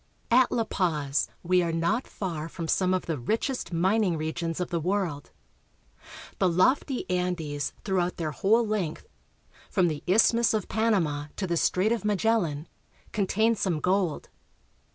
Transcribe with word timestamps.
AT 0.31 0.51
La 0.51 0.63
Paz 0.63 1.27
we 1.43 1.61
are 1.61 1.71
not 1.71 2.07
far 2.07 2.49
from 2.49 2.67
some 2.67 2.91
of 2.91 3.05
the 3.05 3.19
richest 3.19 3.71
min 3.71 4.01
l\ 4.03 4.07
ing 4.13 4.17
regions 4.17 4.59
of 4.59 4.71
the 4.71 4.79
world. 4.79 5.29
The 6.39 6.49
lofty 6.49 7.07
Andes 7.07 7.71
through 7.85 7.99
out 7.99 8.17
their 8.17 8.31
whole 8.31 8.65
length, 8.65 9.05
from 9.69 9.89
the 9.89 10.01
Isthmus 10.07 10.55
of 10.55 10.67
Panama 10.67 11.27
to 11.35 11.45
the 11.45 11.55
Strait 11.55 11.91
of 11.91 12.03
Magellan, 12.03 12.67
contain 13.11 13.53
some 13.53 13.79
gold. 13.79 14.29